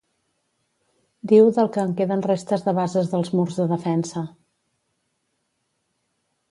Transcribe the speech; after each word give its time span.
Diu 1.31 1.51
del 1.57 1.69
que 1.75 1.83
en 1.89 1.93
queden 1.99 2.25
restes 2.27 2.65
de 2.69 2.73
bases 2.81 3.13
dels 3.15 3.31
murs 3.41 3.61
de 3.61 3.67
defensa. 3.75 4.27